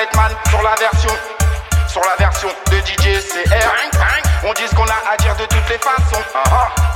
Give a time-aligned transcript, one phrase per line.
[0.00, 1.10] Letman sur la version.
[1.86, 3.68] Sur la version de DJ CR.
[4.44, 6.22] On dit ce qu'on a à dire de toutes les façons.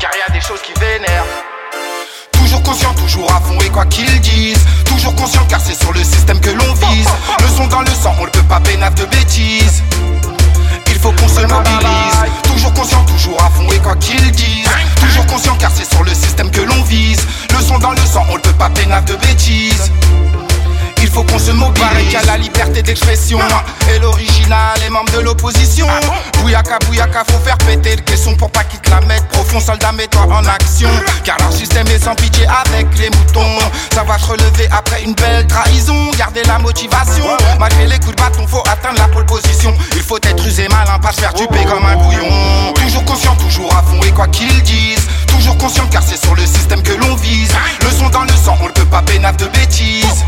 [0.00, 1.26] Car y a des choses qui vénèrent.
[2.32, 4.13] Toujours conscient, toujours à fond et quoi qu'ils
[21.34, 21.84] il faut qu'on se mobilise.
[21.84, 23.38] Pareil qu'à la liberté d'expression.
[23.92, 25.86] Et l'original, les membres de l'opposition.
[26.40, 29.60] Bouyaka, bouyaka, faut faire péter le caisson pour pas qu'ils te la mettent profond.
[29.60, 30.88] Soldat, mets-toi en action.
[31.24, 33.58] Car leur système est sans pitié avec les moutons.
[33.92, 36.10] Ça va se relever après une belle trahison.
[36.16, 37.26] Gardez la motivation.
[37.58, 39.74] Malgré les coups de bâton, faut atteindre la pole position.
[39.94, 42.72] Il faut être usé malin, pas se faire duper comme un bouillon.
[42.74, 45.06] Toujours conscient, toujours à fond et quoi qu'ils disent.
[45.26, 47.52] Toujours conscient car c'est sur le système que l'on vise.
[47.82, 50.24] Le son dans le sang, on ne peut pas pénaf de bêtises.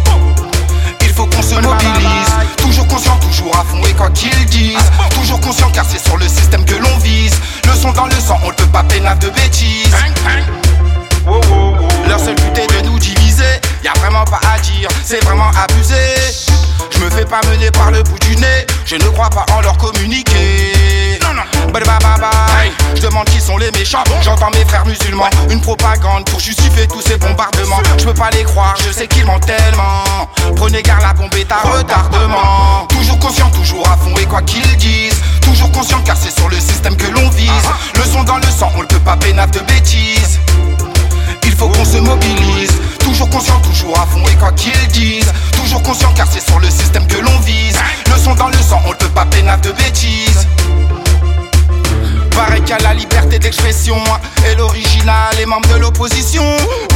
[17.27, 20.77] Pas mener par le bout du nez Je ne crois pas en leur communiquer
[22.95, 24.03] je demande qui sont les méchants.
[24.23, 25.29] J'entends mes frères musulmans.
[25.51, 27.81] Une propagande pour justifier tous ces bombardements.
[27.99, 30.05] Je peux pas les croire, je sais qu'ils mentent tellement.
[30.57, 32.87] Prenez garde, la bombe est à retardement.
[32.89, 35.21] Toujours conscient, toujours à fond et quoi qu'ils disent.
[35.43, 37.51] Toujours conscient car c'est sur le système que l'on vise.
[37.95, 40.39] Le son dans le sang, on ne peut pas pénaf de bêtises.
[41.45, 42.73] Il faut qu'on se mobilise.
[43.01, 45.33] Toujours conscient, toujours à fond et quoi qu'ils disent.
[45.53, 46.56] Toujours conscient car c'est sur
[52.67, 53.97] Pareil qu'à la liberté d'expression
[54.49, 56.45] Et l'original, les membres de l'opposition.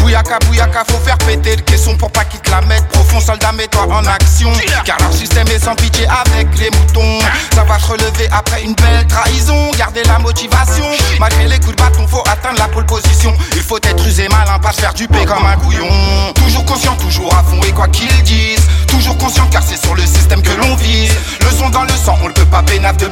[0.00, 3.52] Bouyaka, bouyaka, faut faire péter le caisson Pour pas qu'ils te la mettent profond Soldat,
[3.52, 4.52] mets-toi en action.
[4.84, 7.18] Car leur système est sans pitié avec les moutons.
[7.54, 10.84] Ça va se relever après une belle trahison Gardez la motivation.
[11.18, 13.34] Malgré les coups de bâton, faut atteindre la pole position.
[13.54, 15.88] Il faut être usé malin, pas se faire duper comme un couillon.
[16.34, 18.66] Toujours conscient, toujours à fond et quoi qu'ils disent.
[18.86, 21.12] Toujours conscient car c'est sur le système que l'on vise.
[21.40, 23.06] Le son dans le sang, on ne peut pas pénaf de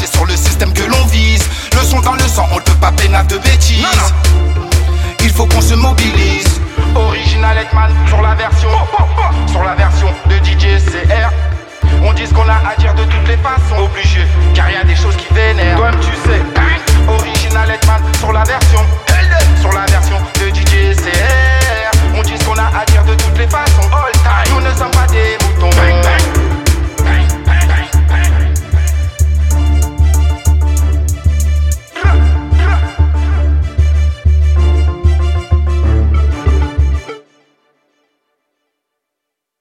[0.00, 1.42] c'est sur le système que l'on vise.
[1.72, 3.84] Le son dans le sang, on ne peut pas pénal de bêtises.
[5.22, 6.60] Il faut qu'on se mobilise.
[6.94, 8.70] Original Edman sur la version.
[8.72, 8.99] Oh, oh,